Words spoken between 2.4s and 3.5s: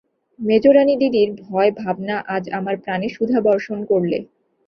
আমার প্রাণে সুধা